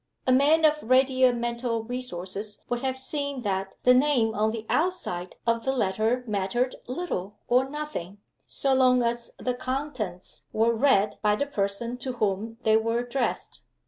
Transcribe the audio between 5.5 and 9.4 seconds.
the letter mattered little or nothing, so long as